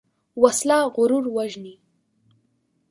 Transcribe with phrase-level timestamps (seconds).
[0.43, 1.75] وسله غرور وژني